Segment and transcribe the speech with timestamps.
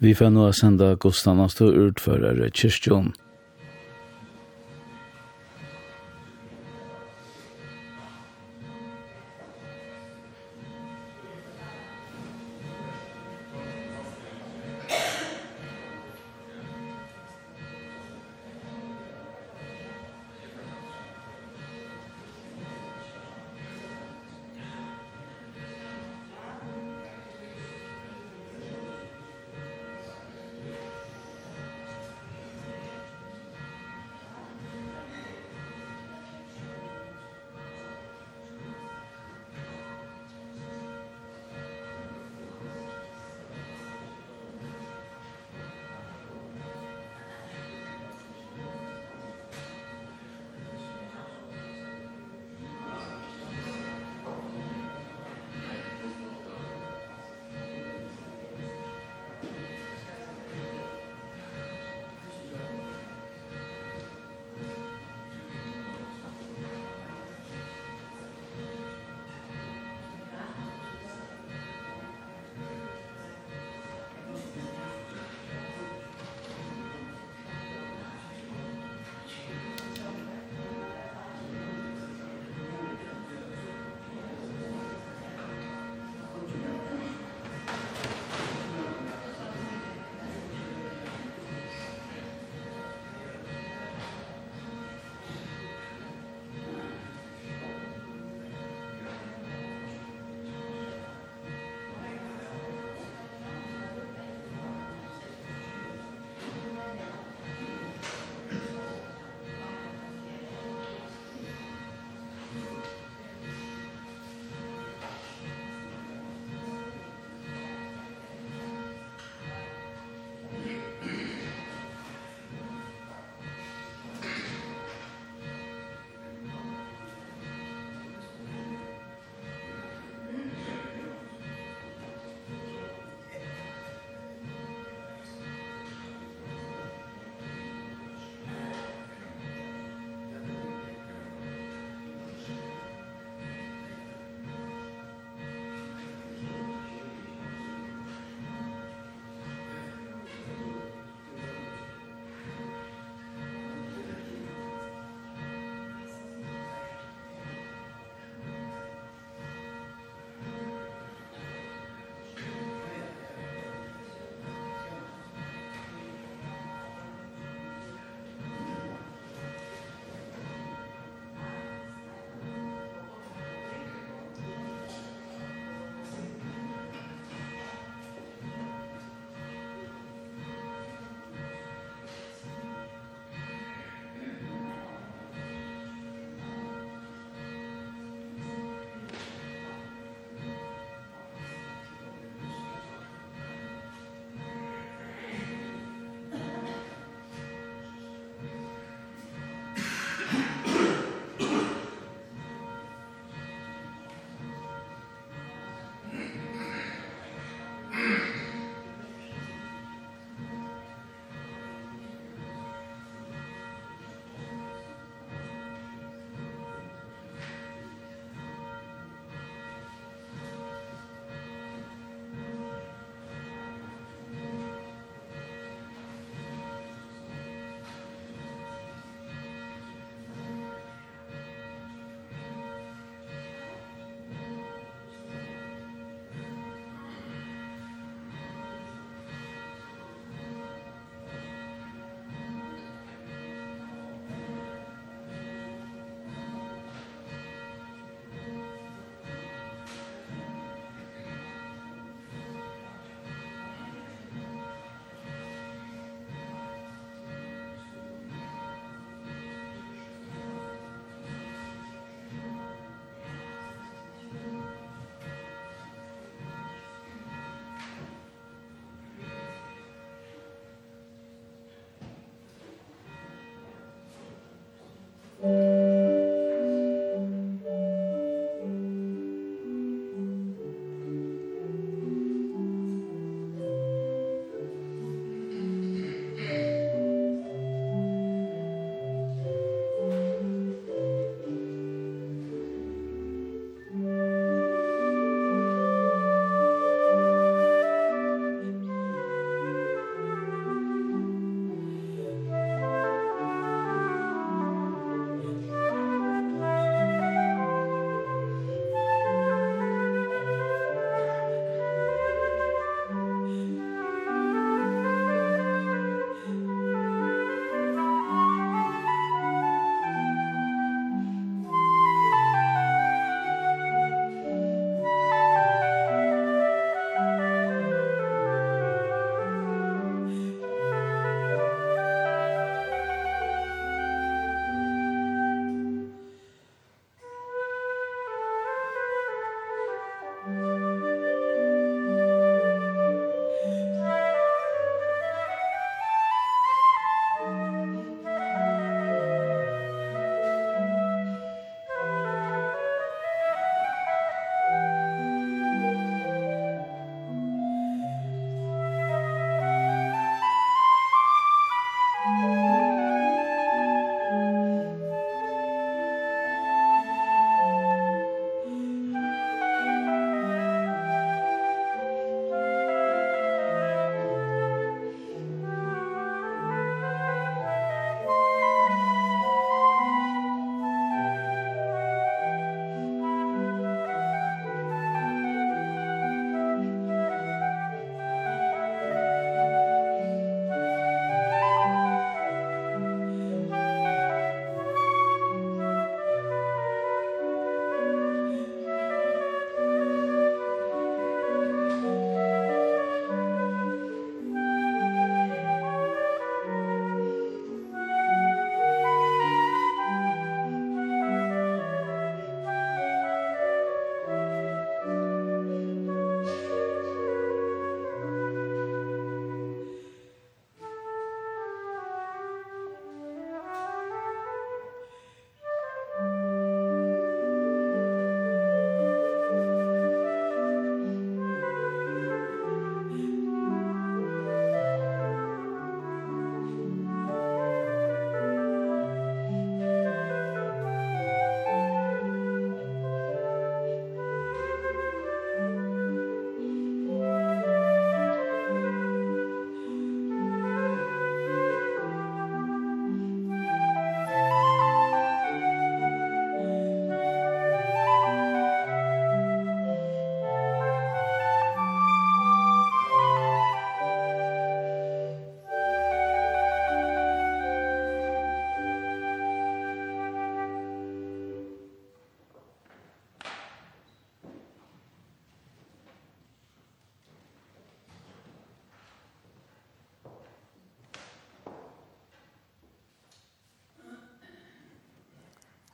[0.00, 3.12] Vi får nå sende Gustav Nastor utförare Kirstjon.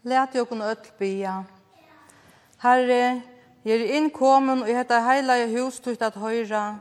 [0.04, 1.44] Læt jo kun öll bia.
[2.62, 3.22] Herre,
[3.64, 6.76] jeg er innkommen og hetta heilige hus tutt at høyra.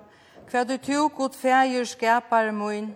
[0.51, 2.89] Hva du tog god feir skapar mun.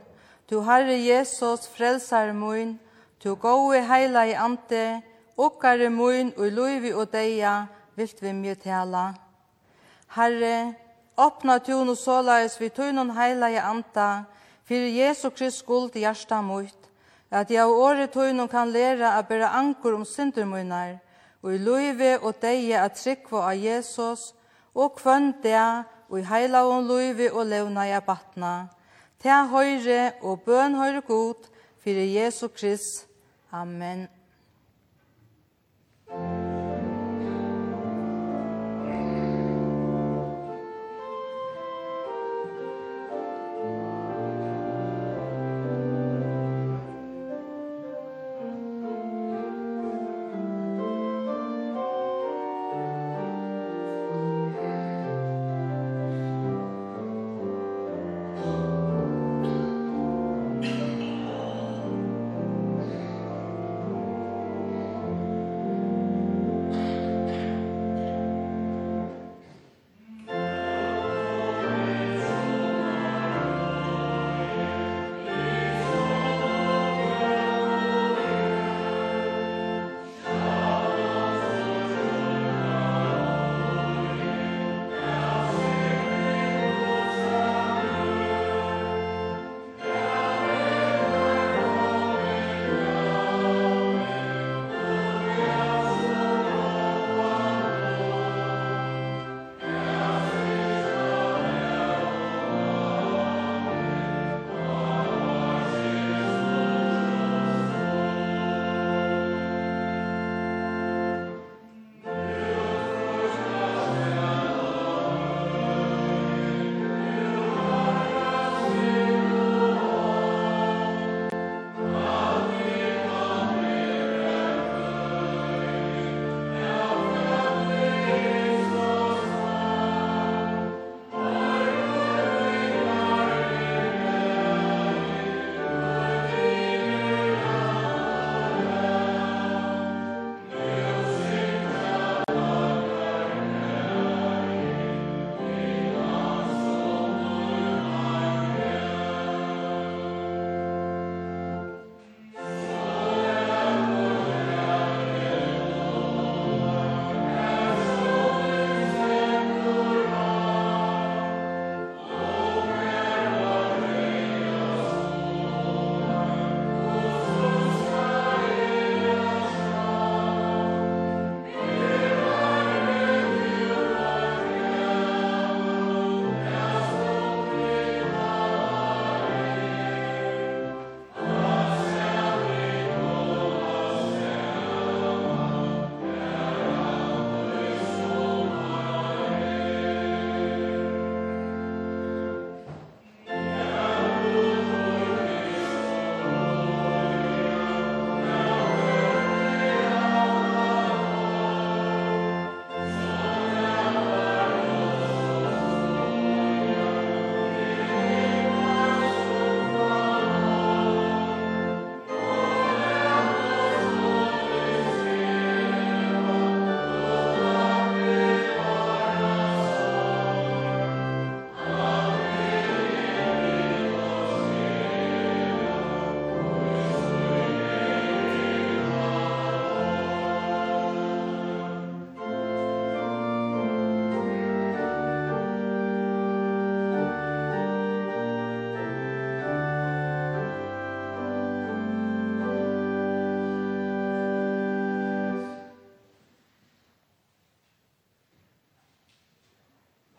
[0.49, 2.79] Du Herre Jesus frelsar mun.
[3.23, 5.01] Du gode i ante.
[5.37, 9.13] Okkare mun og luivi og deia vilt vi mye tala.
[10.07, 10.73] Herre,
[11.17, 13.11] åpna tun og såleis vi tunnen
[13.51, 14.23] i anta.
[14.65, 16.76] Fyrir Jesu Krist skuld i hjärsta mot
[17.31, 20.97] at jeg og året tøyne kan lære at bære anker om syndermøyner,
[21.41, 24.33] og i løyve og deie at trykva av Jesus,
[24.75, 28.67] og kvønn det, og i heila og løyve og levna i abatna.
[29.19, 31.49] Til høyre og bøn høyre god,
[31.83, 33.07] fyrir Jesu Krist.
[33.51, 34.07] Amen.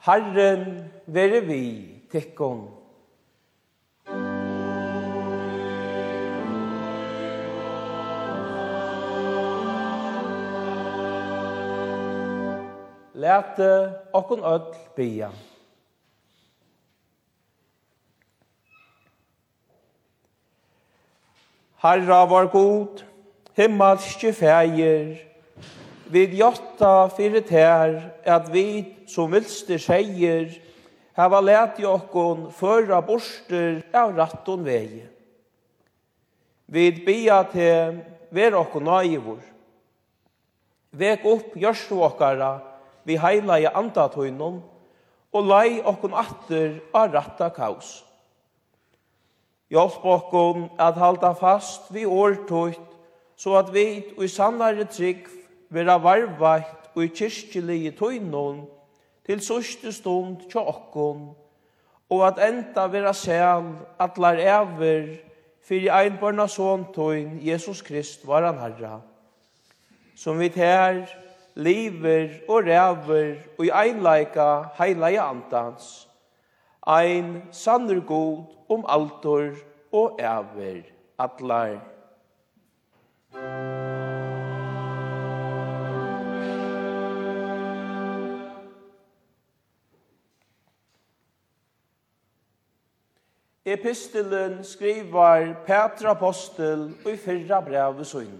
[0.08, 1.64] Herren være vi
[2.08, 2.62] tekkon.
[13.12, 13.68] Læte
[14.12, 15.28] okkun öll bia.
[21.82, 23.04] Herra var god,
[23.56, 25.27] himmelske fægir,
[26.10, 30.50] vi gjotta fyrir tær at vi som vilste seier
[31.18, 35.04] hava leti okkon føra borster av ratton vegi.
[36.68, 38.00] Vi bia til
[38.30, 39.40] ver okkon naivor.
[40.92, 42.58] Vek opp gjørstu okkara
[43.08, 44.60] vi heila i andatøynon
[45.32, 47.98] og lei okkon atter av ratta kaos.
[49.68, 52.84] Hjelp okkon at halda fast vi årtøyt
[53.38, 53.84] så at vi
[54.18, 55.28] i sannare trygg
[55.70, 58.64] vera varvvakt og i kyrkjelige tøynon
[59.26, 61.28] til sørste stund til okkon,
[62.08, 65.08] og at enda vera sæl atlar ever
[65.68, 69.00] fyrir einbarna sån tøyn Jesus Krist var han herra,
[70.16, 71.04] som vi tær,
[71.58, 74.48] lever og ræver og i einleika
[74.78, 76.08] heilaja antans,
[76.86, 79.52] ein sannur god om altor
[79.92, 80.82] og ever
[81.18, 81.82] atlar.
[93.72, 98.38] epistelen skriver Petra Apostel og i fyrra brevet søgn.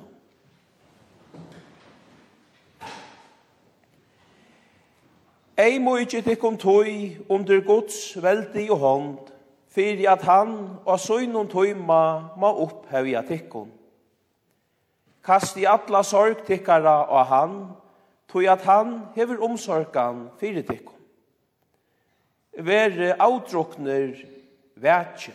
[5.59, 9.33] Ei må ikkje tikkum tøy under Guds veldi og hånd,
[9.75, 10.53] fyrir at han
[10.87, 12.03] og søgnum tøyma
[12.39, 13.73] ma opphevja tikkum.
[15.25, 17.59] Kast i atla sorg tikkara og han,
[18.31, 20.95] tøy at han hever omsorgan fyrir tikkum.
[22.59, 24.15] Vere avdrukner
[24.83, 25.35] vetje.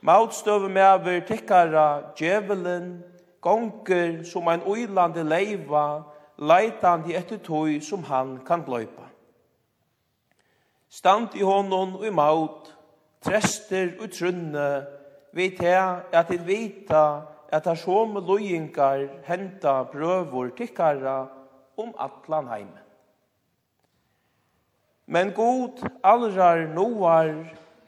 [0.00, 3.04] Mautstøve med over tikkara djevelen,
[3.40, 6.02] gonger som ein uilande leiva,
[6.38, 9.08] leitande etter tøy som han kan bløypa.
[10.90, 12.68] Stand i honom og i maut,
[13.24, 14.68] trester og trunne,
[15.32, 17.04] vet jeg at jeg vita
[17.54, 21.26] at her som loyingar henta brøvor tikkara
[21.76, 22.84] om atlan heimen.
[25.06, 27.34] Men god allrar noar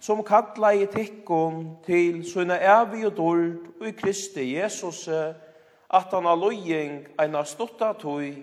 [0.00, 6.26] som kallar i tikkun til sunna evig og dord og i Kristi Jesus, at han
[6.26, 8.43] har lojeng eina stutta tøy.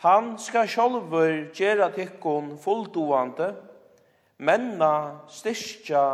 [0.00, 3.50] Han skal sjolver gjera tikkun fulldoande,
[4.38, 6.04] menna, styrkja,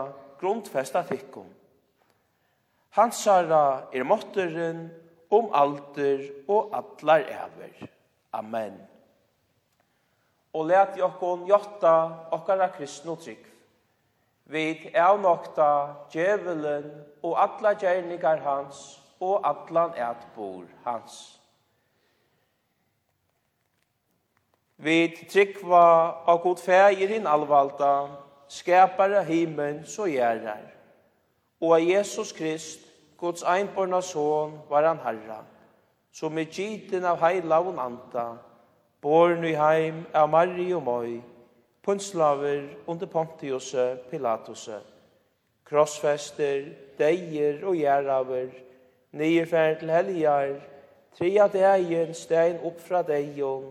[0.40, 1.52] grundfesta tikkun.
[2.96, 4.86] Hansara er måtteren
[5.30, 7.88] om alter og atlar ever.
[8.32, 8.78] Amen.
[10.56, 11.92] Og let jokkon jotta
[12.32, 13.55] okkara kristno trygg.
[14.46, 16.90] Vi avnokta djevelen
[17.22, 21.40] og alla gjerningar hans og atlan et bor hans.
[24.76, 25.82] Vi tryggva
[26.28, 27.92] av god feir inn alvalda,
[28.48, 30.66] skapare himen så gjerrar.
[31.60, 32.82] Og av Jesus Krist,
[33.18, 35.40] Guds einborna son, var han herra,
[36.12, 38.34] som i giten av heilavun anta,
[39.02, 41.22] born i heim av Mari og Moi,
[41.86, 43.74] punslaver under Pontius
[44.10, 44.68] Pilatus,
[45.64, 46.64] krossfester,
[46.98, 48.48] deier og gjeraver,
[49.14, 50.56] nyeferd til helgar,
[51.14, 53.68] tria degen stein opp fra degen,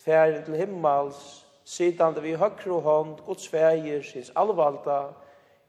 [0.00, 1.18] ferd til himmels,
[1.64, 5.10] sittande vi høyre hånd, Guds feir, sins alvalda,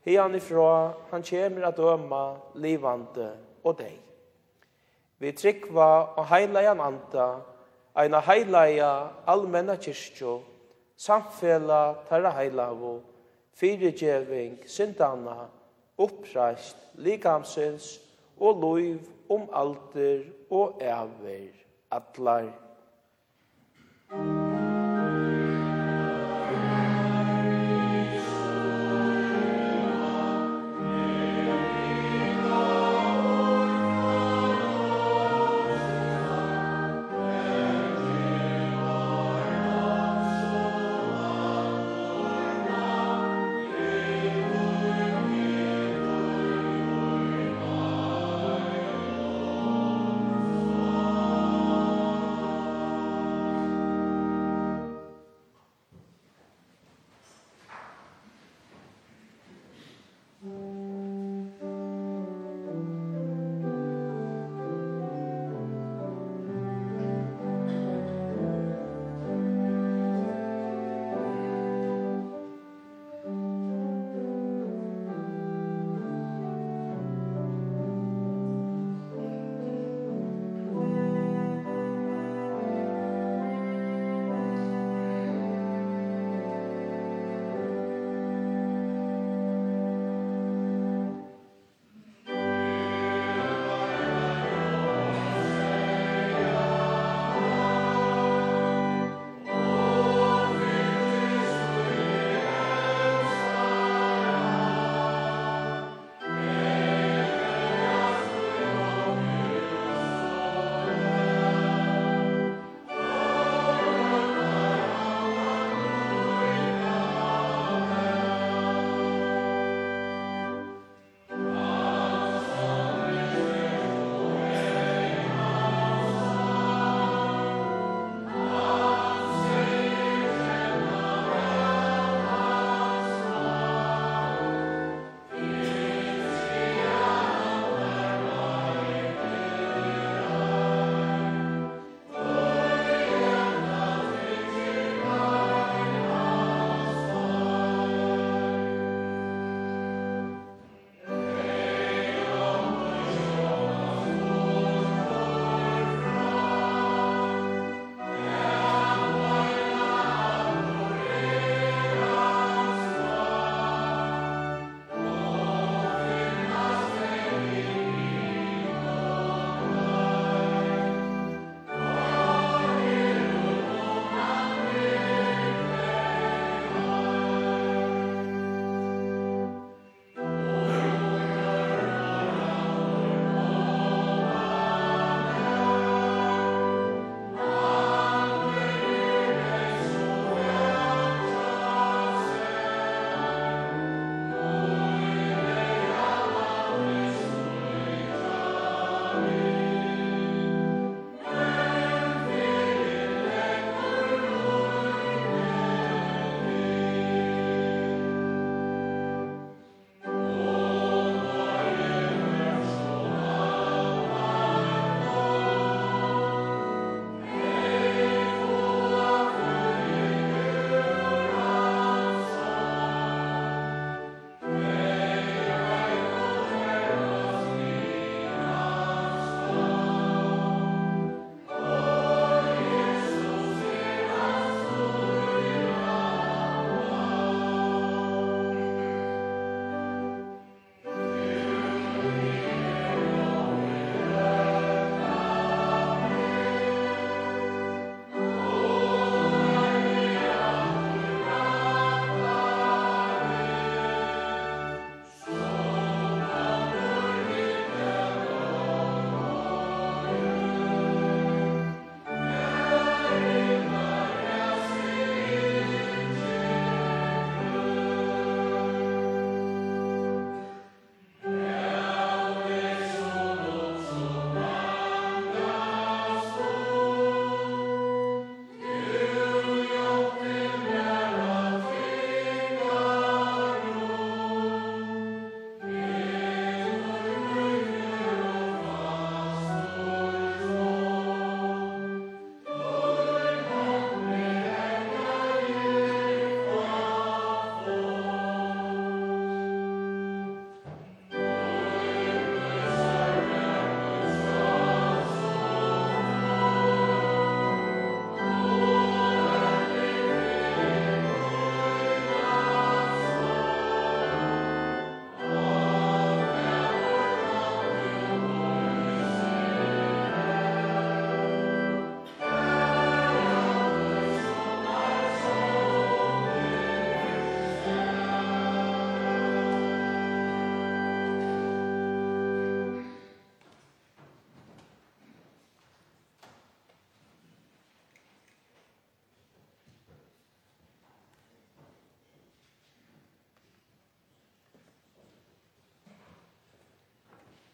[0.07, 3.33] hian ifra, han kjemer at døma, livande
[3.63, 3.99] og deg.
[5.19, 7.27] Vi trykva og heilajan anta,
[7.99, 8.93] eina heilaja
[9.27, 10.39] allmenna kyrkjo,
[11.01, 12.99] samfela, tarra heilavu,
[13.57, 15.47] fyrirgeving, syndanna,
[15.97, 17.95] uppreist, likamsins
[18.37, 21.55] og loiv om alter og æver,
[21.91, 22.51] atlar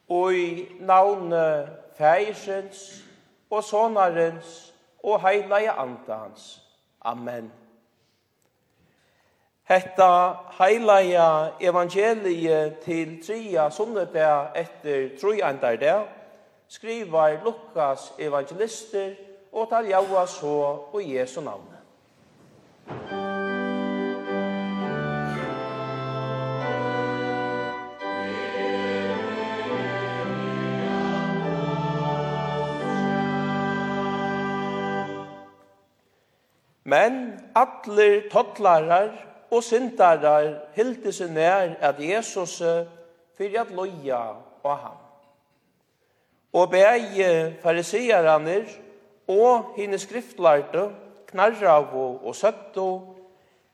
[0.10, 3.04] og i navne Fægersens
[3.50, 6.08] og Sonarens og Heilige Antans.
[6.08, 6.62] hans.
[7.02, 7.52] Amen.
[9.64, 16.06] Hetta heilaja evangelie til tria sunnedag etter trojandardag
[16.68, 19.16] skrivar Lukas evangelister
[19.52, 20.56] og taljaua så
[20.94, 21.77] og Jesu navn.
[36.88, 39.12] Men atler tottlarar
[39.52, 42.62] og syndarar hildi seg nær at Jesus
[43.36, 44.22] fyrir at loja
[44.64, 44.96] og han.
[46.56, 48.72] Og bægi farisearanir
[49.28, 50.88] og hine skriftlarte
[51.28, 52.88] knarravo og søtto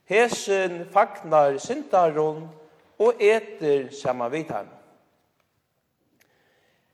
[0.10, 2.47] hesen fagnar syndaron
[2.99, 4.69] og eter saman vitan.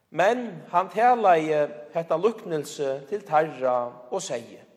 [0.09, 1.51] Men han tala i
[1.93, 3.77] hetta luknelse til tarra
[4.11, 4.68] og seie.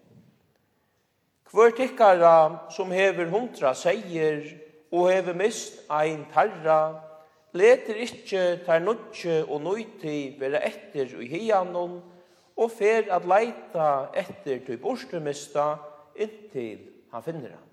[1.53, 4.41] Hvor tikkara som hever hundra seier
[4.93, 6.95] og hever mist ein tarra,
[7.53, 11.99] leter ikkje tar nudje og nøyti vera etter i hianon,
[12.57, 15.75] og fer at leita etter til borstumista
[16.17, 16.81] inntil
[17.13, 17.69] han finner han.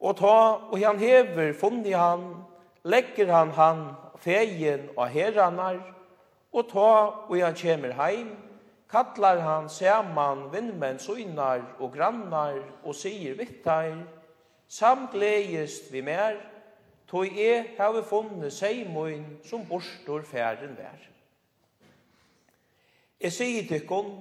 [0.00, 0.36] Og ta,
[0.72, 2.30] og han hever fundi han,
[2.88, 3.88] legger han han
[4.20, 5.82] fegin og heranar,
[6.52, 6.92] og ta,
[7.28, 8.32] og han kjemer heim,
[8.90, 13.94] kallar han saman vinnmenn søgnar og grannar og sier vittar,
[14.68, 16.38] samgleist vi mer,
[17.10, 21.00] tog e heve funne seimoin som borstor færen vær.
[23.20, 24.12] E sier tykkon,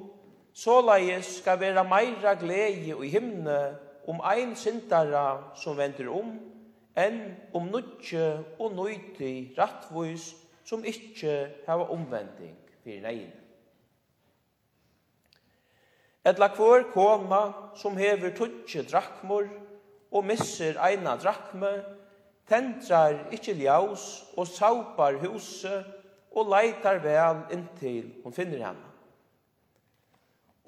[0.53, 3.59] såleis skal vera meira gleie og himne
[4.09, 6.33] om ein sintara som venter om,
[6.97, 7.19] enn
[7.53, 8.25] om nutje
[8.59, 10.31] og nøyti rattvois
[10.65, 11.35] som ikkje
[11.67, 13.38] hava omvending fyrir negin.
[16.29, 17.41] Etla kvar koma
[17.75, 19.47] som hever tutsi drakmor
[20.11, 21.71] og misser eina drakme,
[22.49, 24.03] tentrar ikkje ljaus
[24.37, 25.87] og saupar huset
[26.29, 28.85] og leitar vel inntil hon finner henne.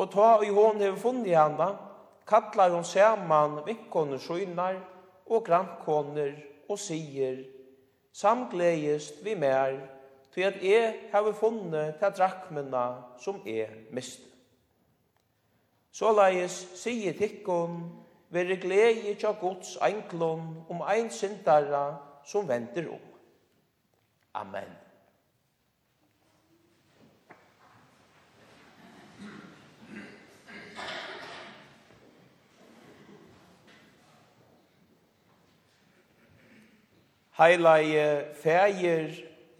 [0.01, 1.69] Og ta i hon hever funnet henne,
[2.25, 4.79] kallar hon saman vikkoner skynar
[5.27, 6.33] og grannkoner
[6.69, 7.43] og sier,
[8.13, 9.77] samgleist vi mer,
[10.33, 12.85] til at jeg hever funnet til drakmena
[13.21, 14.30] som er mistet.
[15.91, 17.81] Så leis sier tikkun,
[18.31, 23.03] vere glei tja gods enklun om ein syndara som venter om.
[24.33, 24.71] Amen.
[37.41, 39.11] Heilige feir,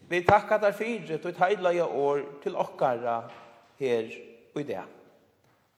[0.09, 3.19] vi takkar der fyrir, og heilige år til okkara
[3.79, 4.11] her
[4.53, 5.00] og i det.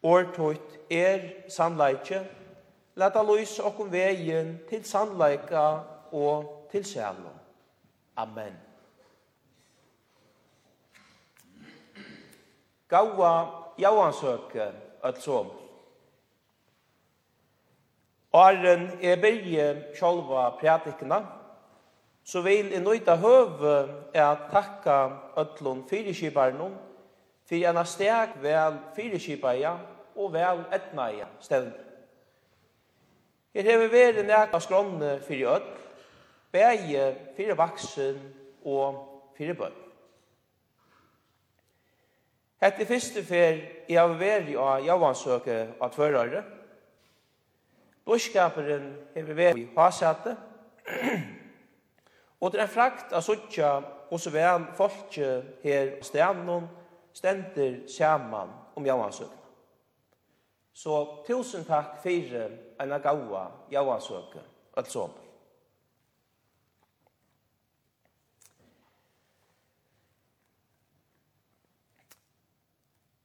[0.04, 2.20] Årtøyt er sannleikje.
[2.96, 5.80] Lata lys okkom vegin til sannleika
[6.12, 7.32] og til sjælo.
[8.18, 8.54] Amen.
[12.90, 13.34] Gaua
[13.80, 14.72] jauansøke
[15.04, 15.48] öllsom.
[18.34, 21.20] Åren er byrje sjálva prætikna,
[22.26, 23.76] så vil jeg nøyta høve
[24.14, 24.98] er takka
[25.38, 26.74] ötlun fyrirskiparnum,
[27.46, 29.76] fyrir enn a steg vel fyrirskiparja,
[30.16, 31.74] og vel etnaia stevn.
[33.54, 35.66] Her hever veri nekka skronne fyrir öll,
[36.52, 38.20] bæge fyrir vaksen
[38.66, 38.98] og
[39.38, 39.76] fyrir bøll.
[42.64, 43.60] Hette fyrste fer
[43.92, 46.44] i av veri av javansøke av tvørare.
[48.06, 50.36] Blodskaperen hever veri i hasete,
[52.40, 53.76] og det er frakt av suttja
[54.10, 56.68] og så vel folket her stendon
[57.14, 59.43] stender saman om javansøke.
[60.74, 62.50] Så tusen takk for
[62.82, 64.42] en gaua jauasøke,
[64.78, 65.08] altså.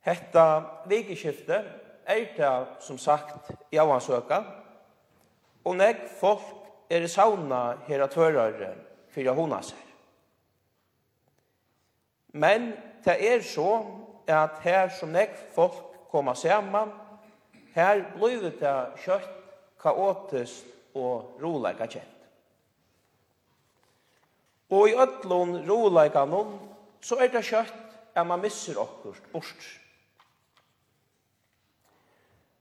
[0.04, 0.44] Hetta
[0.88, 1.56] vikeskifte
[2.08, 4.42] er det som sagt jauasøka,
[5.64, 6.54] og nek folk
[6.90, 8.70] er sauna her at hørere
[9.12, 9.82] for hona seg.
[12.32, 12.72] Men
[13.04, 13.68] det er så
[14.28, 15.76] at her som nek folk
[16.12, 16.92] kommer saman,
[17.74, 19.35] Her blir det kjøtt,
[19.78, 22.14] kaotisk og roleika kjent.
[24.70, 26.59] Og i ødlån roleika noen,
[27.00, 27.76] så er det kjøtt
[28.18, 29.68] at man misser okkurt bort.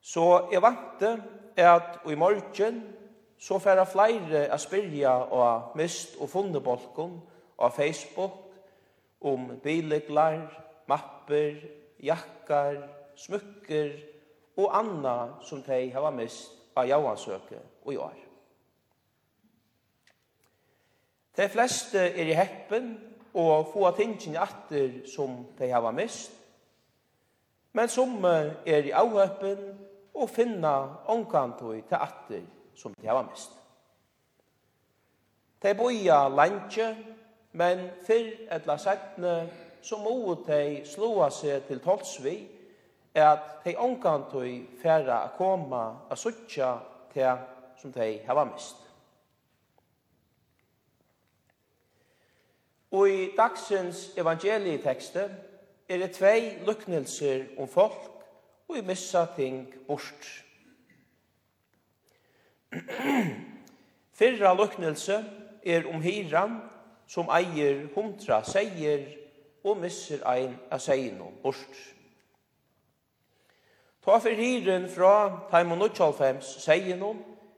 [0.02, 1.17] Så jeg vante
[1.58, 2.84] at i morgen
[3.39, 7.17] så færa flere a spyrja og mist og fundebolkon
[7.60, 8.38] av Facebook
[9.22, 10.48] om bileglar,
[10.88, 11.58] mapper,
[12.00, 12.80] jakkar,
[13.17, 13.91] smykker,
[14.58, 18.15] og anna som tei hava mist av javansøke og i år.
[21.38, 22.96] De fleste er i heppen
[23.38, 26.34] og få tingene atter som de hava mist,
[27.78, 29.62] men som er i avhøppen
[30.17, 30.74] og finna
[31.13, 32.41] omkantøy til atter
[32.76, 33.54] som de hava mist.
[35.62, 36.89] De boia lantje,
[37.58, 39.36] men fyrr etla sættne
[39.82, 42.39] så må de slåa seg til tolsvig
[43.17, 46.77] at de omkantøy færa a koma a suttja
[47.13, 47.38] til
[47.82, 48.77] som de hava mist.
[52.91, 55.30] Og i dagsens evangelietekste
[55.89, 57.99] er det tvei luknelser om folk
[58.67, 60.30] og i missa ting bort.
[64.13, 65.25] Fyrra luknelse
[65.65, 66.58] er om hiran
[67.08, 69.06] som eier hundra seier
[69.63, 71.97] og misser ein av seier bort.
[74.08, 77.17] Ta for hyren fra Taimon Nuttjalfems seien hon,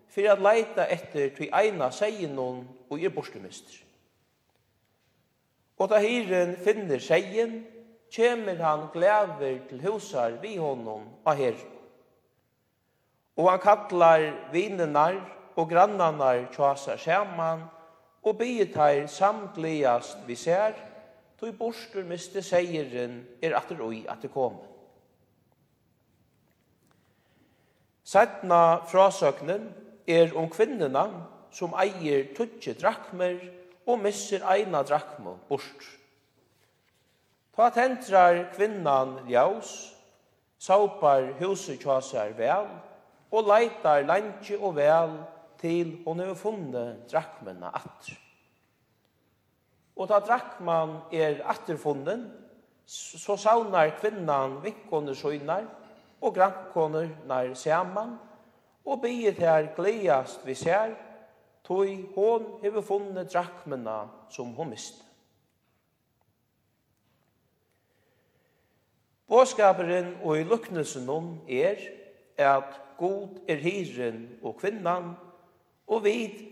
[0.09, 3.83] for at leita etter til eina seien og er borstemister.
[5.77, 7.59] Og ta hyren finner seien,
[8.09, 11.59] kjemer han glæver til husar vi honom av her.
[13.37, 15.19] Og han kallar vinenar
[15.53, 17.61] og grannanar tjasa sjaman,
[18.25, 20.73] og bygget her samtligast vi ser,
[21.37, 24.68] tog borster miste seieren er atter oi at det.
[28.09, 29.67] Sætna frasøknen
[30.07, 31.03] er om kvinnena
[31.53, 33.35] som eier tutsi drakmer
[33.85, 35.83] og misser eina drakmer bort.
[37.53, 39.91] Ta tentrar kvinnan jaus,
[40.57, 42.65] saupar huset kjasar vel,
[43.29, 45.13] og leitar lantje og vel
[45.61, 48.15] til hon hefur funnet drakmena atr.
[49.99, 52.25] Og ta drakman er atterfunnen,
[52.89, 55.67] så saunar kvinnan vikkone søgnar,
[56.21, 58.17] og grannkoner nær saman,
[58.85, 60.95] og bygget her gledast vi ser,
[61.63, 65.03] tog hon hever funnet drakmena som hon miste.
[69.29, 71.77] Båskaperen og i luknelsen om er
[72.37, 75.11] at god er hiren og kvinnan,
[75.87, 76.49] og vid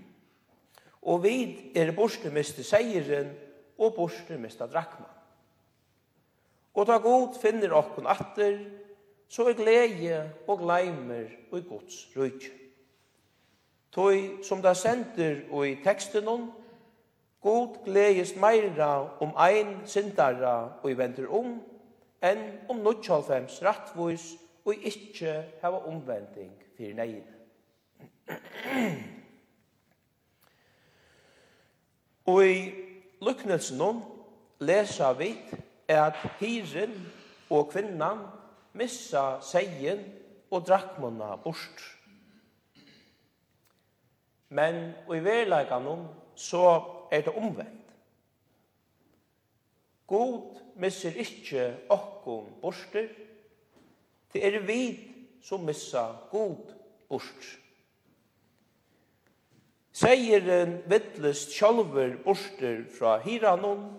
[1.10, 3.32] og vid er borstemiste seieren
[3.78, 5.08] og borstemiste drakma.
[6.74, 8.58] Og ta god finner okkun atter,
[9.28, 12.50] så er glede og gleimer og gods rujt.
[13.92, 16.52] Toi som da sender og i teksten om,
[17.42, 21.56] god gledes meira om ein sindara og i venter om,
[22.22, 27.24] enn om 95 rattvois og ikkje hava omvending fyrir negin.
[32.30, 32.72] og i
[33.20, 34.02] luknelsen om
[34.60, 35.54] lesa vit
[35.90, 36.94] er at hyren
[37.50, 38.22] og kvinnan
[38.78, 40.04] missa seien
[40.50, 41.82] og drakmona bort.
[44.50, 47.76] Men i verleikanum så er det omvendt.
[50.10, 53.06] God misser ikkje okkom borster,
[54.32, 54.82] det er vi
[55.42, 56.72] som missa god
[57.08, 57.50] bort.
[59.94, 63.90] Seieren vittlest sjálfur borster fra hiranum,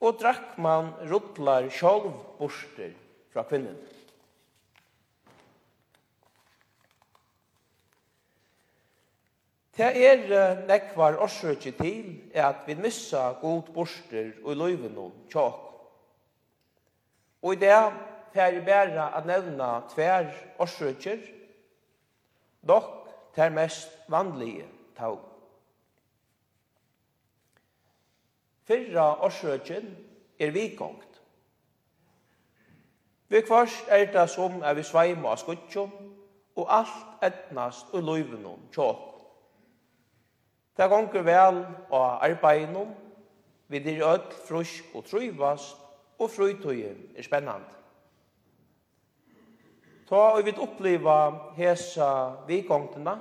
[0.00, 2.92] og drakk man ruttlar sjálv borster
[3.32, 3.78] fra kvinnen.
[9.78, 15.60] Det er nekvar årsøkje til er at vi missa god borster og løyven og tjåk.
[17.42, 17.76] Og i det
[18.34, 21.22] fer jeg bæra at nevna tver årsøkjer,
[22.66, 22.90] dok
[23.34, 24.66] ter mest vanlige
[24.98, 25.27] tåg.
[28.68, 29.96] Fyrra årsøkjen
[30.38, 31.22] er vikongt.
[33.28, 35.92] Vi kvars er det som er vi sveima av skutjum,
[36.56, 39.04] og alt etnast og loivnum tjåk.
[40.76, 42.90] Det gonger vel av arbeidnum,
[43.68, 45.76] vi dyr öll frusk og trøyvast,
[46.18, 47.72] og frøytøyen er spennande.
[50.08, 51.16] Ta og vi oppleva
[51.56, 52.10] hesa
[52.48, 53.16] vikongtina,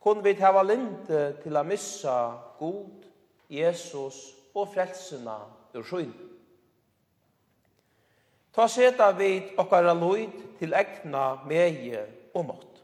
[0.00, 2.16] kun vi hava linte til a missa
[2.58, 3.04] god,
[3.50, 5.38] Jesus og frelsina
[5.74, 6.14] ur sjøen.
[8.54, 12.82] Ta seta vid okkara loid til egna meie og mått.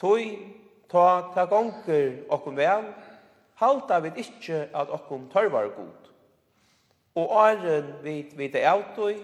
[0.00, 0.36] Tøy
[0.92, 2.90] ta ta gonger okkum vel,
[3.60, 6.10] halta vid ikkje at okkum tørvar god.
[7.14, 9.16] Og æren vid vid det autoi,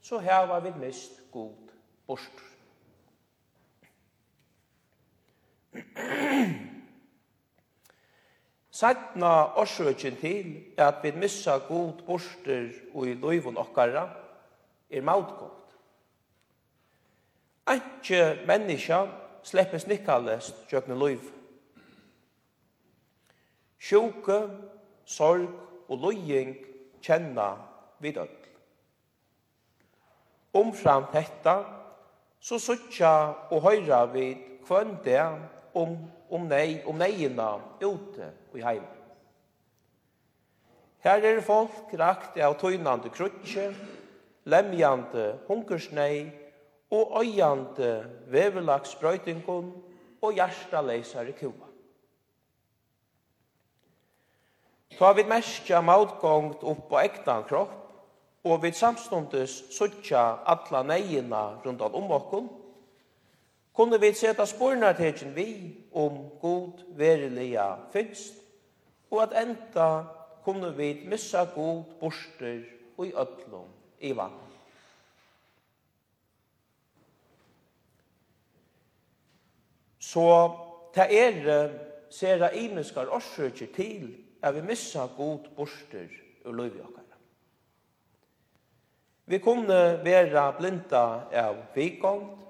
[0.00, 1.72] så heva vid mist god
[2.06, 2.42] bort.
[8.74, 10.48] Sætna årsøkjen til
[10.82, 14.08] at vi missa god borster og i loivun okkara
[14.90, 15.76] er mautgått.
[17.70, 18.98] Einke menneska
[19.46, 21.22] slipper snikkalest tjøkne loiv.
[23.78, 24.40] Sjuke,
[25.06, 25.48] sorg
[25.88, 26.56] og loying
[27.04, 27.52] kjenna
[28.02, 28.36] vid öll.
[30.54, 31.60] Omfram detta
[32.40, 33.14] så suttja
[33.50, 35.22] og høyra vid kvønn det
[35.74, 35.96] om,
[36.30, 38.86] om nei, om neina ute i heim.
[41.04, 43.68] Her er folk rakt av tøynande krutje,
[44.48, 46.30] lemjande hungersnei
[46.94, 47.90] og øyande
[48.32, 49.70] vevelagsbrøytingon
[50.24, 51.68] og hjertaleisare kua.
[54.94, 57.80] Ta vid mestja mautgångt opp på ektan kropp,
[58.44, 62.48] og vid samstundes suttja atla neina rundan om okkon,
[63.74, 65.48] kunne vi seta spurnartekin vi
[65.92, 68.34] om god verilega finst,
[69.10, 70.04] og at enda
[70.44, 72.62] kunne vi missa god borster
[72.96, 73.68] og i ötlom
[74.00, 74.40] i vann.
[79.98, 80.26] Så
[80.94, 81.72] ta er
[82.10, 84.04] sera imiskar orsøkje til
[84.42, 86.06] at vi missa god borster
[86.44, 87.18] og løyvi okkara.
[89.26, 92.44] Vi kunne vera blinda av vikond,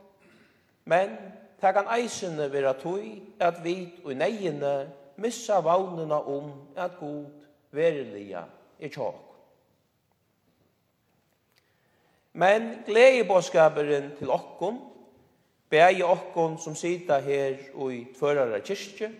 [0.85, 1.16] Men
[1.61, 3.05] det kan eisene være tog
[3.40, 4.75] at vi og neiene
[5.16, 7.25] missa vognene om at god
[7.73, 8.42] verilige
[8.81, 9.20] er tjåk.
[12.35, 14.81] Men gledebåskaperen til okkon,
[15.70, 19.12] bæg okkon som sida her og i tvørare kyrkje,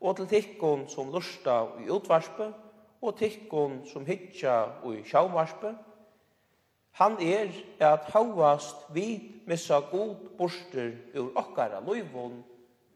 [0.00, 2.50] og til tikkon som lusta i utvarspe,
[3.00, 5.72] og tikkon som hitja og i sjauvarspe,
[6.98, 12.42] han er at hauast vid missa god borster ur okkara loivon,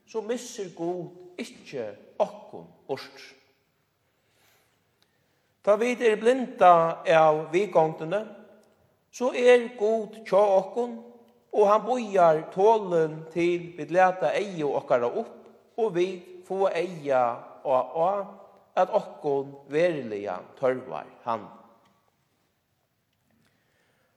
[0.07, 1.09] så misser god
[1.41, 1.87] ikkje
[2.19, 3.33] okkon borster.
[5.65, 8.21] Ta vid er blinda av vikongtene,
[9.15, 10.99] så er god tja okkon,
[11.55, 15.37] og han bojar tålen til vi leta eio okkara opp,
[15.79, 16.09] og vi
[16.45, 17.25] få eia
[17.65, 18.15] og a,
[18.77, 21.64] at okkon verilega tørvar handen.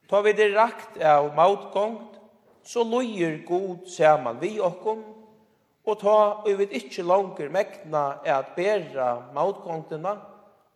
[0.08, 2.16] Ta vi det rakt av mautgångt,
[2.64, 5.04] så lojer god saman vi okkom,
[5.88, 10.14] og ta vi vet ikkje langer mekna er at bæra mautgångtina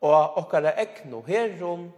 [0.04, 1.90] og okkara ekno herrum,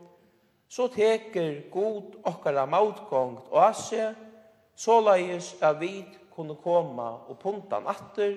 [0.69, 4.13] så teker god okkara mautgångt og asse,
[4.75, 6.03] så leies at vi
[6.33, 8.33] kunne koma og puntan atter,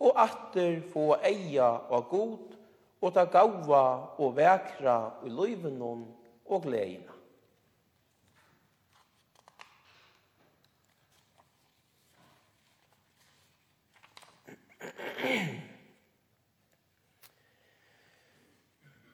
[0.00, 2.56] og atter få eia og god,
[3.00, 3.84] og ta gaua
[4.18, 6.04] og vekra i løyvenon
[6.48, 7.17] og gleina.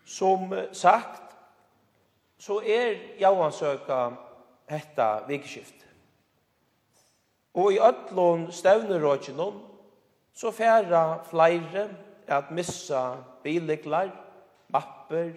[0.04, 1.36] Som sagt,
[2.38, 4.00] så er javansøka
[4.70, 5.80] hetta vikskift.
[7.54, 9.60] Og i ötlån stevneråkjenom,
[10.34, 11.88] så færa flere
[12.26, 14.10] at missa biliklar,
[14.68, 15.32] mapper,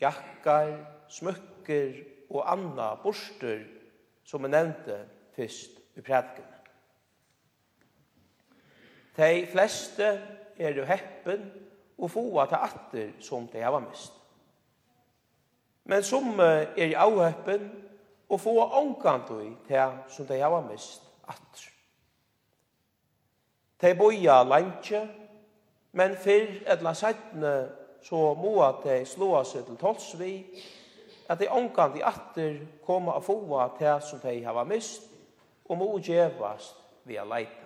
[0.00, 0.74] jakkar,
[1.08, 1.92] smukker
[2.30, 3.62] og anna borster
[4.24, 4.98] som er nevnte
[5.36, 6.53] fyrst i prædiken.
[9.16, 10.20] De fleste
[10.58, 11.52] er jo heppen
[11.98, 14.12] og få til atter som de hava mist.
[15.84, 17.70] Men som er jo avheppen
[18.28, 21.70] og få ångkantøy til som de hava mist atter.
[23.80, 25.08] De boja lantje,
[25.92, 27.56] men fyrr etla sættene
[28.02, 30.32] så må de slå seg til tolsvi,
[31.28, 33.38] at de omkant i atter koma a få
[33.78, 35.02] til som de hava mist,
[35.68, 37.63] og må gjevast via leiten.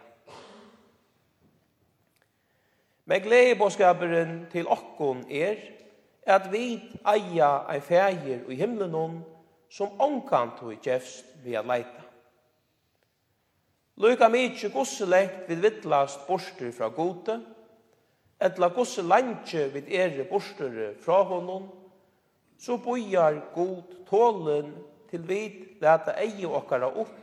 [3.09, 5.57] Men gledebåskaperen til okkon er
[6.29, 6.77] at vi
[7.09, 9.15] eia ei fægir i himmelen om
[9.73, 12.05] som omkant og kjefst vi a leita.
[13.99, 17.39] Luka mykje gosse lengt vid vittlast borster fra gode,
[18.41, 21.65] etla gosse lantje vid ere borster fra honom,
[22.61, 24.71] så bojar god tålen
[25.11, 27.17] til vid leta eie okkara opp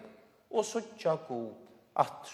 [0.49, 1.53] og suttja god
[2.01, 2.33] atr.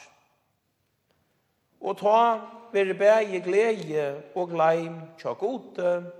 [1.82, 2.40] Og ta
[2.72, 6.12] vere bæge glede og gleim tja gode,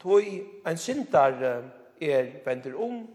[0.00, 0.22] tog
[0.66, 3.08] en syndare er vender om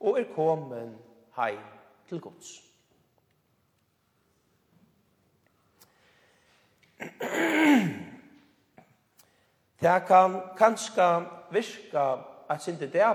[0.00, 0.96] og er komen
[1.36, 1.58] heim
[2.08, 2.62] til gods.
[9.80, 12.16] Det kan kanskje virka
[12.50, 13.14] at sindi er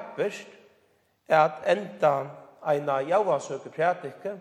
[1.28, 2.14] at enda
[2.72, 4.40] eina javasøke prætike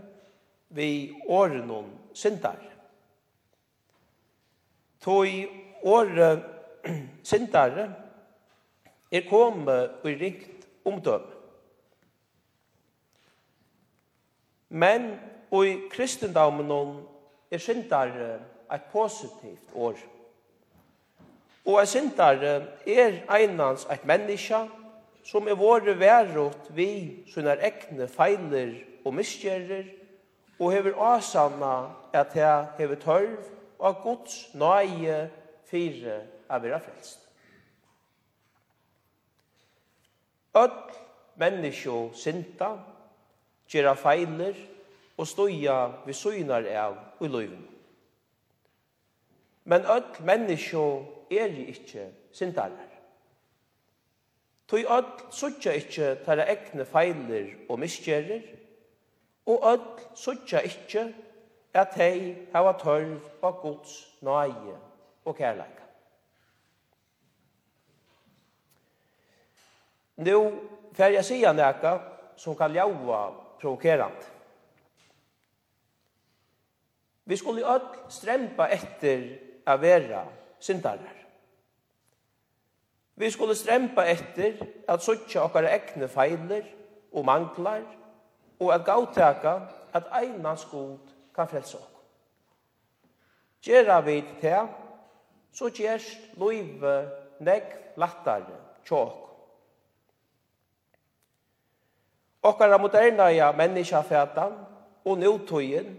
[0.68, 2.73] vi årenon sindar.
[5.04, 5.44] Toi
[5.84, 6.28] åre
[7.30, 7.88] syndare
[9.12, 11.26] er kommet og rikt omdøm.
[14.68, 15.12] Men
[15.54, 17.04] i kristendommen
[17.50, 18.38] er syndare
[18.74, 20.00] et positivt år.
[21.64, 22.54] Og en syndare
[22.86, 24.64] er einans et menneske
[25.24, 28.74] som er våre værot vi som er ekne feiler
[29.04, 29.86] og misgjerrer
[30.58, 31.74] og hever avsanna
[32.12, 33.38] at jeg hever tørv
[33.84, 35.18] av Guds nøye
[35.68, 36.16] fire
[36.48, 37.20] av vera frelst.
[40.54, 40.76] Öll
[41.40, 42.70] menneskjo synda,
[43.68, 44.56] gjerra feiler
[45.18, 47.64] og stoja vi søgnar av i løyven.
[49.64, 50.84] Men öll menneskjo
[51.32, 52.90] er ikkje syndarar.
[54.70, 58.46] Tøy öll søgja ikkje tæra egne feiler og miskjerer,
[59.46, 59.84] og öll
[60.16, 61.08] søgja ikkje
[61.74, 64.76] at hei hava tørv av Guds nøye
[65.24, 65.82] og kærleika.
[70.16, 70.38] Nå
[70.94, 71.96] fer jeg sige nekka
[72.38, 73.24] som kan ljava
[73.58, 74.30] provokerant.
[77.24, 79.24] Vi skulle öll strempa etter
[79.66, 80.24] a vera
[80.60, 81.16] syndarar.
[83.14, 84.58] Vi skulle strempa etter
[84.88, 86.66] at suttja okkar egne feiler
[87.12, 87.82] og manglar
[88.60, 89.58] og at gautaka
[89.94, 91.90] at einans god kan frelse oss.
[93.64, 94.60] Gjera vid det,
[95.52, 96.94] så gjerst loive
[97.40, 99.20] negv lattare tjåk.
[102.44, 104.58] Okkara moderna ja menneskafætan
[105.04, 105.94] og nøytøyen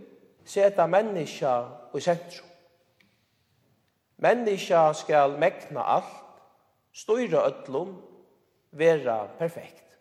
[0.46, 1.54] seta menneska
[1.98, 2.52] i sentrum.
[4.22, 6.22] Menneska skal mekna alt,
[6.94, 7.98] styra öllum,
[8.72, 9.98] vera perfekt.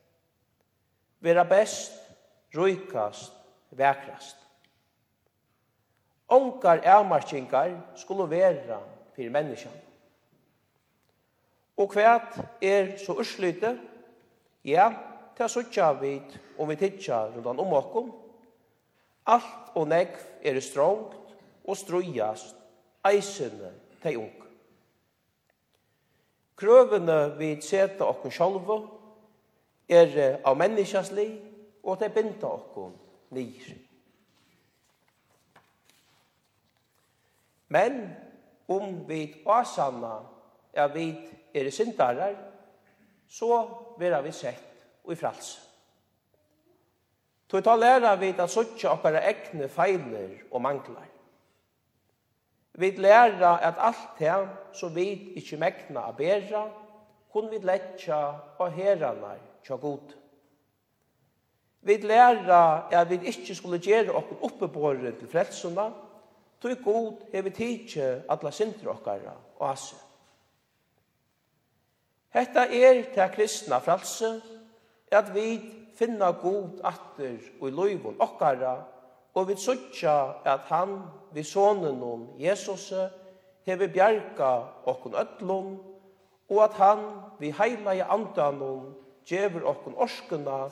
[1.21, 1.97] Vera best,
[2.55, 3.33] røykast,
[3.71, 4.44] vekrast
[6.35, 8.81] onkar avmarkingar skulle vera
[9.15, 9.81] fyrir menneskjan.
[11.77, 13.75] Og kvært er så urslyte,
[14.65, 14.91] ja,
[15.35, 18.13] til suttja vid om vi tidsja rundan om okkom,
[19.27, 22.57] alt og negv er strongt og strujast
[23.09, 23.73] eisene
[24.03, 24.45] til ung.
[26.55, 28.77] Krøvene vi seta okkom sjálva
[29.91, 31.27] er av menneskjasli
[31.83, 32.95] og til binda okkom
[33.35, 33.73] nyr.
[37.75, 38.05] Men
[38.71, 40.21] om vi åsanna
[40.73, 41.09] er vi
[41.55, 42.37] er syndarar,
[43.29, 43.51] så
[43.99, 44.71] vera vi sett
[45.05, 45.57] og i frals.
[47.51, 51.11] Tog ta læra vi at suttje okkara egne feiler og manglar.
[52.75, 54.39] Vi læra at alt det
[54.75, 56.65] som vi ikkje mekna a bera,
[57.31, 58.21] kun vi letja
[58.59, 60.15] og heranar tja god.
[61.85, 65.91] Vi læra at vi ikkje skulle gjere okkur oppeborren til frelsuna,
[66.65, 69.97] tog god hevi tidsi alla sindur okkara og asse.
[72.35, 74.41] Hetta er til kristna fralse,
[75.13, 75.61] at vi
[75.95, 78.75] finna god atter og i loivun okkara,
[79.35, 80.99] og vi suttja at han,
[81.35, 82.93] vi sonen om Jesus,
[83.67, 84.51] hever bjarga
[84.87, 85.71] okkun öllum,
[86.49, 87.07] og at han,
[87.39, 88.95] vi heila i andanum,
[89.29, 90.69] djever okkun orskuna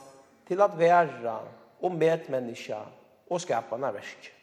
[0.49, 1.40] til at vera
[1.82, 2.82] og medmenneska
[3.30, 4.41] og skapana verskja.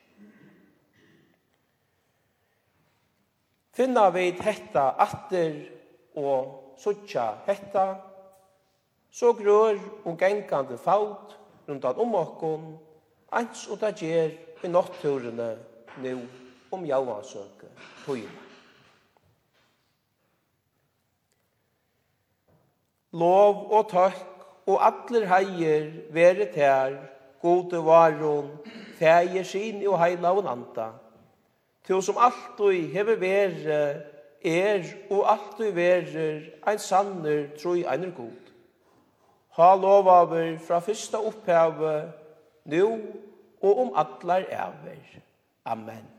[3.76, 5.56] finna vi hetta atter
[6.20, 7.86] og suttja hetta,
[9.12, 11.36] så grør og gengande faut
[11.68, 12.68] rundan om okkon,
[13.34, 15.50] eins og det gjer i notturene
[16.04, 16.14] nu
[16.72, 17.72] om jauansøke
[18.06, 18.46] tøyma.
[23.18, 24.26] Lov og takk
[24.70, 26.94] og allir heier vere tær,
[27.42, 28.52] gode varon,
[29.00, 30.92] fægir sin og heilavun anda,
[31.90, 33.80] til som alltid hever vere
[34.46, 36.26] er og alltid vere
[36.68, 38.52] ein sanner troi einer god.
[39.58, 42.12] Ha lovaver fra fyrsta opphavet,
[42.66, 43.00] nu
[43.62, 45.02] og om atlar æver.
[45.66, 46.19] Amen.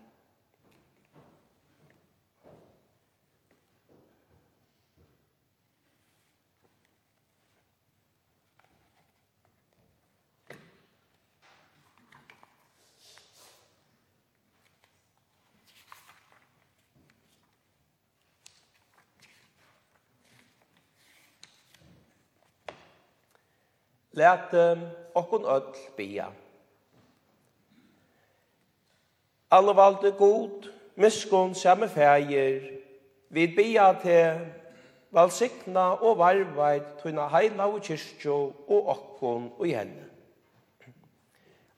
[24.12, 24.54] Læt
[25.14, 26.26] okkun öll bia.
[29.50, 32.61] Alle valde god, miskun samme fægir,
[33.28, 34.46] vid bia til
[35.11, 38.36] valsikna og varveit tuna heila og kyrstjo
[38.68, 40.06] og okkun og i henne.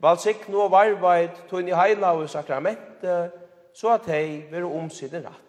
[0.00, 3.30] Valsikna og varveit tuna heila og sakramente,
[3.74, 5.48] så at hei veru omsiden ratt.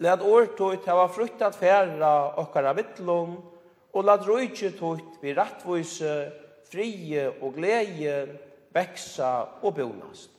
[0.00, 3.34] Læt årtøyt hava fruktat færa okkara vittlån,
[3.92, 6.30] og lad drøyke tøyt vi rattvise,
[6.70, 8.38] frie og glede,
[8.74, 9.32] veksa
[9.62, 10.30] og bonast.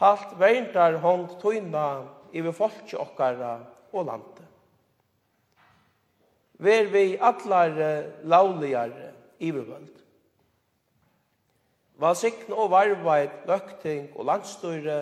[0.00, 1.86] Halt veintar hånd tøyna
[2.32, 3.58] iver folket okkara
[3.92, 4.46] og lande.
[6.60, 7.76] Ver vi allar
[8.24, 8.92] lauligar
[9.40, 9.96] ivervöld.
[12.00, 15.00] Valsikn og varvait, løkting og landstøyre,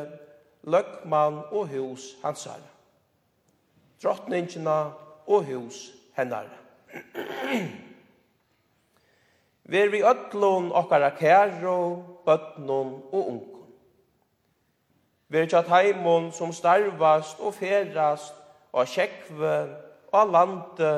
[0.63, 2.63] løkman og hus hansar.
[4.03, 4.79] Drottningina
[5.27, 6.58] og hus hennare.
[9.69, 13.69] Ver vi ötlun okkara kæro, bøtnun og unkun.
[15.29, 18.35] Ver tja taimun som starvast og ferast
[18.73, 19.77] og kjekve
[20.13, 20.93] og lande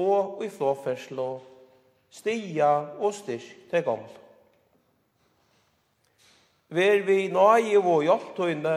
[0.00, 1.40] og i flåferslo,
[2.10, 4.20] stia og styrk til gamla.
[6.68, 8.76] Ver vi nøye og hjelptøyne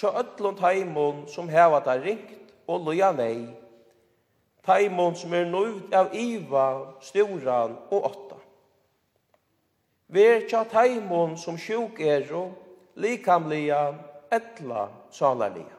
[0.00, 3.67] tja ötlun taimun som heva da ringt og loja nei
[4.68, 6.68] taimon som er nøyvd av iva,
[7.00, 8.38] storan og åtta.
[10.08, 12.28] Ver tja taimon som sjuk er
[12.96, 13.94] likamlia,
[14.30, 15.74] etla, salalia.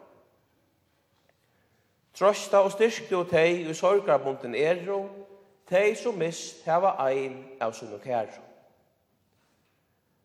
[2.14, 4.56] Trosta og styrkte og tei i sorgarbunden
[4.92, 5.10] og
[5.70, 8.42] tei som mist heva ein av sunne kæro.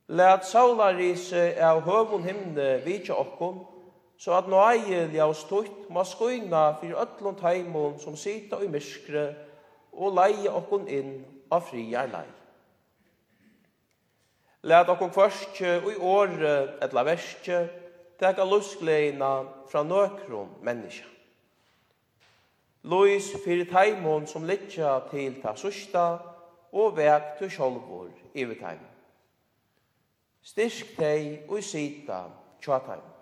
[0.09, 3.63] Læt saularise av høvun himne vitja okkom,
[4.19, 9.27] så at nøye ljøs tøyt må skoina for øtlund heimon som sita i myskre
[9.93, 11.15] og leie okkon inn
[11.53, 12.27] av friar lei.
[14.65, 17.59] Læt okkon først og i åre etla verste
[18.21, 19.33] teka luskleina
[19.69, 21.11] fra nøkron menneska.
[22.85, 26.19] Lois fyrir teimon som litja til ta susta
[26.73, 28.93] og vek til sjolvor i teimon.
[30.45, 32.27] Styrk tei og sita
[32.61, 33.14] tja teimon.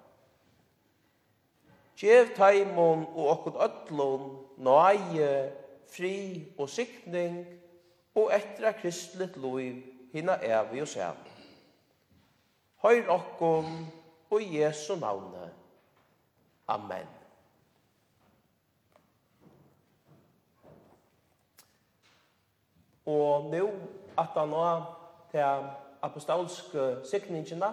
[2.02, 4.22] Gjev taimon og okkod öllon
[4.58, 5.52] nøye,
[5.86, 6.16] fri
[6.58, 7.44] og sikning
[8.18, 9.76] og etra kristlet loiv
[10.10, 11.20] hina evi og sem.
[12.82, 13.68] Høyr okkon
[14.34, 15.44] og Jesu navne.
[16.68, 17.06] Amen.
[23.06, 23.68] Og nu
[24.18, 24.64] at han nå
[25.30, 25.70] til
[26.02, 27.70] apostolske sikningene,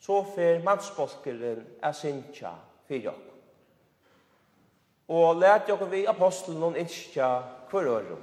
[0.00, 2.54] så fer mannsbolkeren er sinja
[2.88, 3.26] fyrir okk.
[5.08, 7.28] Og lærte okk vi apostelen og innskja
[7.70, 8.16] hver øre.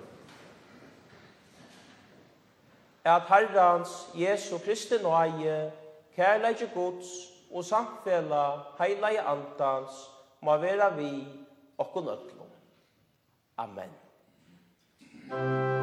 [3.06, 5.72] At herrens Jesu Kristi nøye,
[6.16, 7.12] kærleikje gods
[7.52, 8.46] og samfella
[8.80, 10.10] heilige antans
[10.42, 11.12] må være vi
[11.78, 12.10] okk kun
[13.58, 13.90] Amen.
[15.32, 15.83] Amen.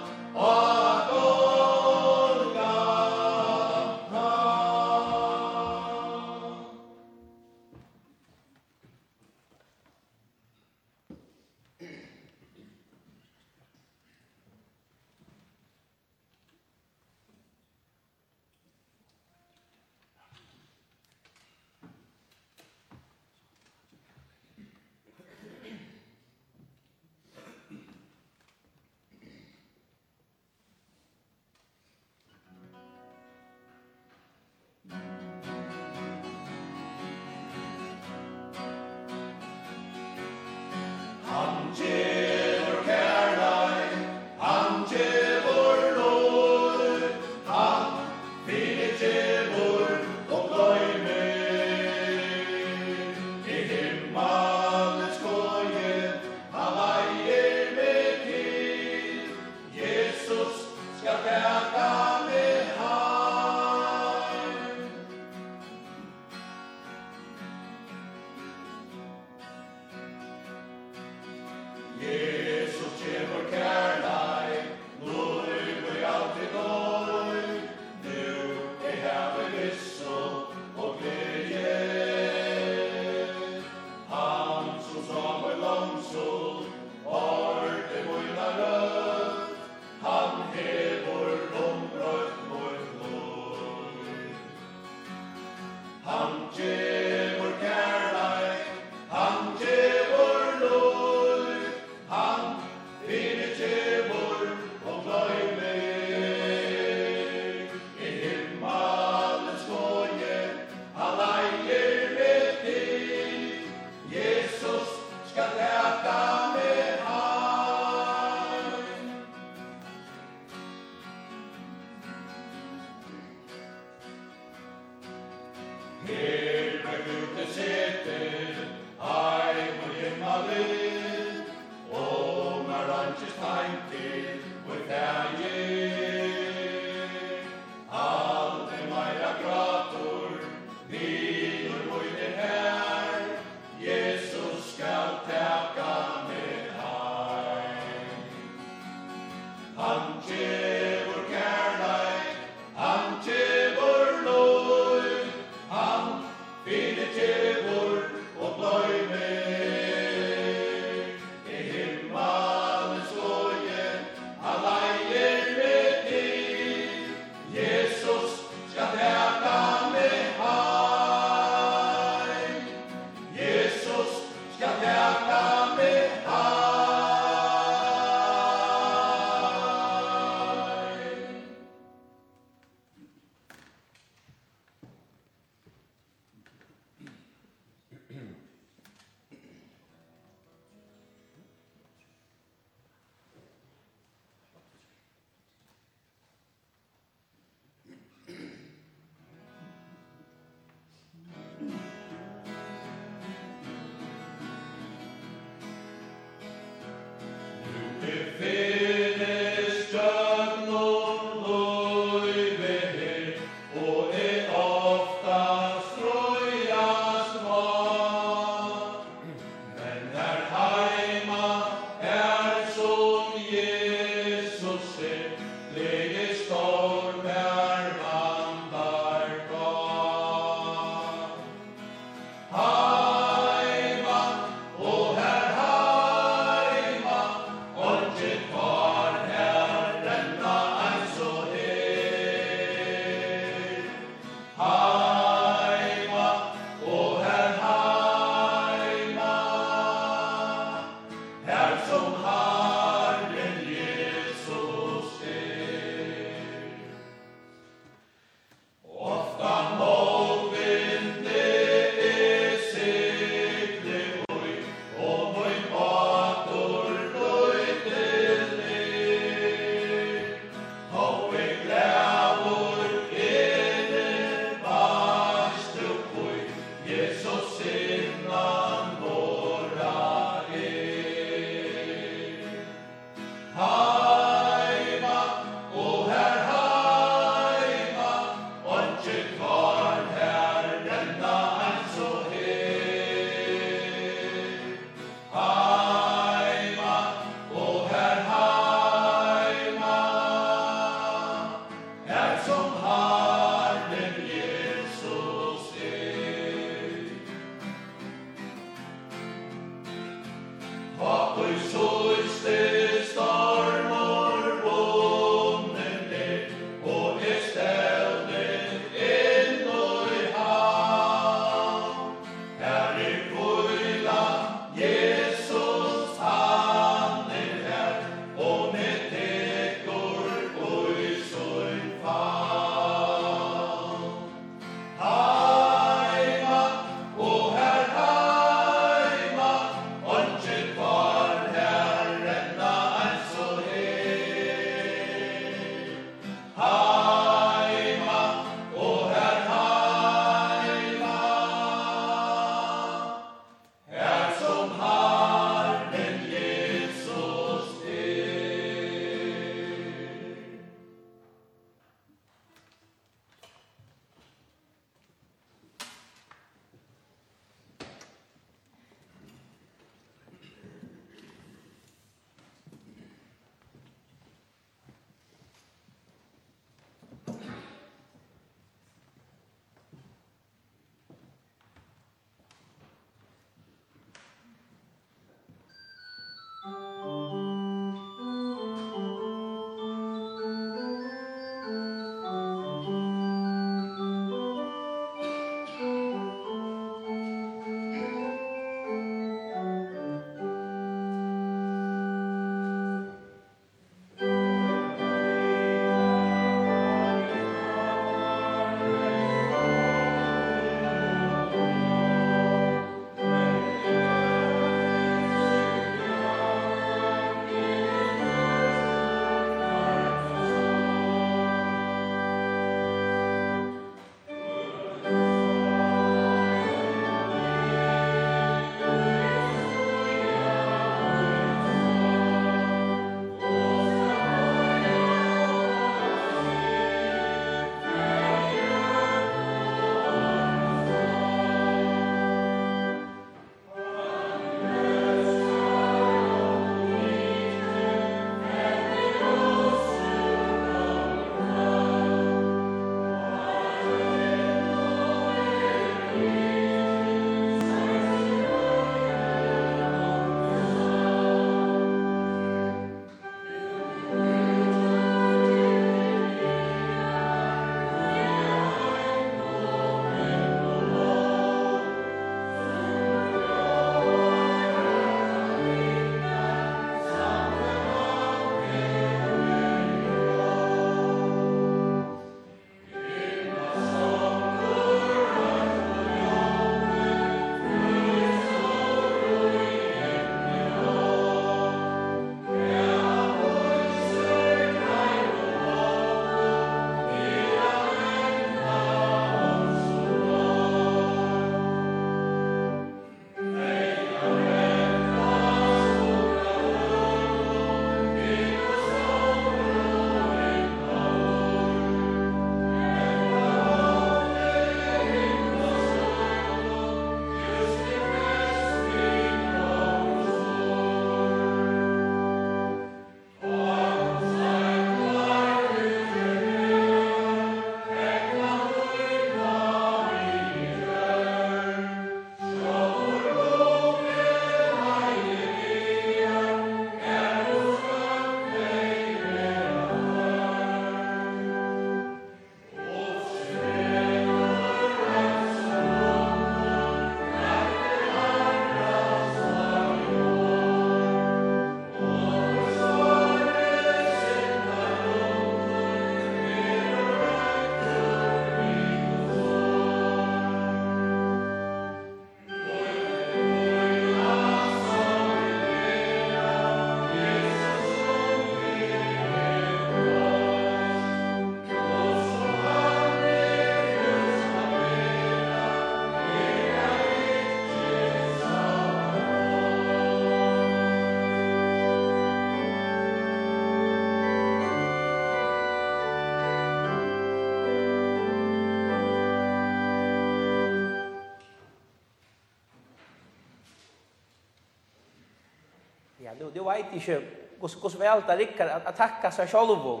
[596.42, 597.20] du, du vet ikke
[597.58, 600.00] hvordan vel det rikker rycker att tacka sig själv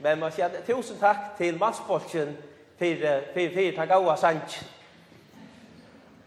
[0.00, 2.36] men man sier tusen takk til matchbolken
[2.78, 2.96] for,
[3.34, 4.62] for, for, tack av sanch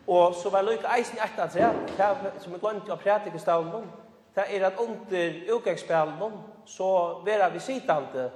[0.08, 3.88] Og så var det ikke eisen att att det, som ett land av praktiska stavn
[4.36, 6.34] det er at under utgångsspelen
[6.66, 8.32] så vera vi sittande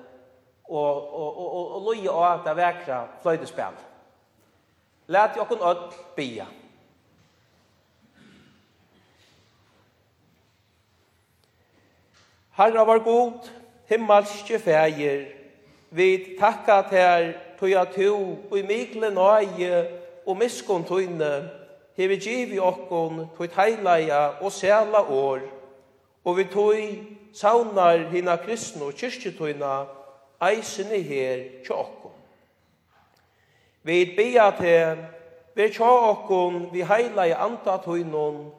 [0.70, 3.78] og og og og og loja at det vekra fløydespill.
[5.08, 6.46] Lät jag kun öll bia.
[12.60, 13.50] Herra var god,
[13.88, 15.22] himmelske feir,
[15.92, 17.30] vi takka til
[17.60, 19.78] tog at du og i mikle nøye
[20.28, 21.30] og miskon tøyne,
[21.96, 25.40] hevi givi okkon tog heilaja og sæla år,
[26.26, 26.76] og vi tog
[27.34, 29.74] saunar hina kristne og kyrkjetøyna
[30.52, 32.20] eisene her til okkon.
[33.84, 35.08] Vi bia til,
[35.56, 38.50] vi tja okkon vi heilaja anta tøynon,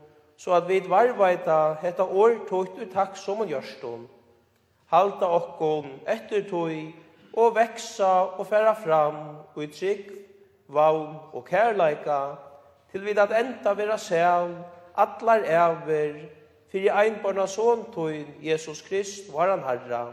[0.41, 4.07] så at vi varvaita hetta år tøyt ut takk som en gjørstum.
[4.89, 6.95] Halta okkon etter tøy,
[7.37, 9.19] og veksa og færa fram,
[9.55, 10.09] og i trygg,
[10.73, 12.21] vavn og kærleika,
[12.93, 14.57] til vi at enda vera sæl,
[14.97, 16.17] atlar æver,
[16.73, 20.07] fyrir einbarna sån tøyn, Jesus Krist var han herra,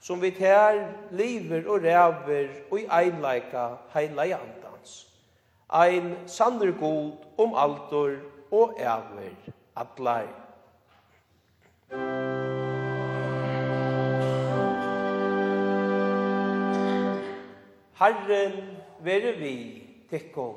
[0.00, 5.06] som vi tær liver og ræver, og i einleika heila i andans.
[5.68, 8.20] Ein sannur god om altor,
[8.50, 9.30] og æver
[9.76, 10.28] atleir.
[17.98, 18.52] Herren
[19.00, 20.54] være vi tikkum.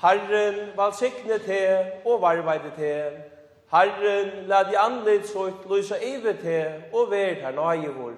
[0.00, 1.58] Herren valsikne te
[2.04, 3.39] og varveide te
[3.70, 6.58] Herren, la i anledd søyt lysa ivet te
[6.92, 8.16] og ver her nøye vår.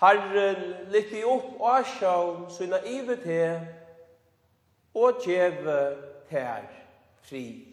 [0.00, 3.42] Herren, litt opp og asjau søyna ivet te
[4.94, 5.80] og djeve
[6.30, 6.64] ter
[7.28, 7.69] fri.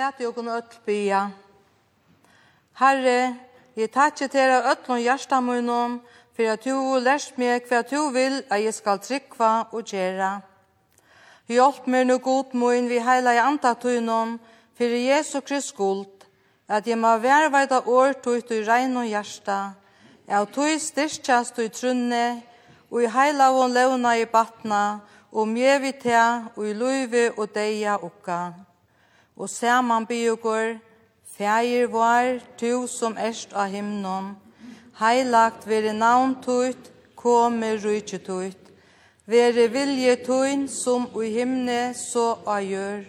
[0.00, 1.28] Læt jo kun öll bya.
[2.80, 3.36] Herre,
[3.76, 5.98] jeg takkje til deg öllom hjersta munum,
[6.32, 10.30] for at du lærst meg hva du vil at jeg skal trykva og gjera.
[11.52, 14.38] Hjelp meg nu god mun vi heila i andatunum,
[14.76, 16.24] for Jesu Krist skuld,
[16.68, 19.58] at jeg må verveida år tog i regn og hjersta,
[20.28, 22.40] at tøy styrkjast i trunne,
[22.90, 25.00] og i heila og levna i batna,
[25.32, 26.26] og mjevita
[26.56, 28.69] og i luive og deia okka
[29.40, 30.78] og saman bygger,
[31.36, 34.34] Fægir var, tu som erst av himnon,
[35.00, 38.66] heilagt vere navn tuit, kome rujtje tuit,
[39.26, 43.06] vere vilje tuin som ui himne så a gjør.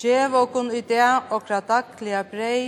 [0.00, 2.64] Gjev okon i det okra daglige brei,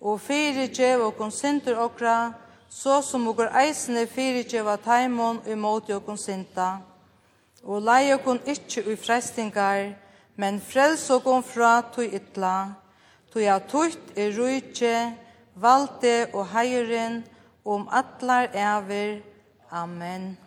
[0.00, 2.32] og fyre gjev okon sinter okra,
[2.70, 6.78] så som okra eisne fyre gjev av taimon i måte okon sinta.
[7.64, 9.92] Og lei okon ikkje ui frestingar,
[10.36, 12.74] men frels og kom fra tog ytla,
[13.32, 14.96] tog jeg tøyt er rujtje,
[15.54, 17.22] valde og heieren,
[17.64, 19.20] om atlar æver.
[19.70, 20.43] Amen.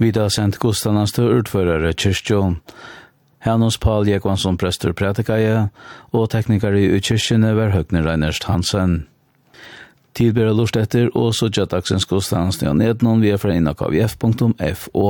[0.00, 2.56] Vi da sendt godstandans til utførere kyrkjån.
[3.44, 5.68] Hennos Paul Jekvansson prester prætikaje,
[6.12, 9.02] og teknikar i kyrkjene var Høgne Reinerst Hansen.
[10.16, 15.04] Tidbæra lort etter, og så gjør dagsens godstandans til å nednån via fra innakavf.fo.